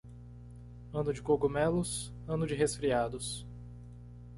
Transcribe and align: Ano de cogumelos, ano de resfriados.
Ano 0.91 1.13
de 1.13 1.21
cogumelos, 1.21 2.11
ano 2.27 2.47
de 2.47 2.55
resfriados. 2.55 3.45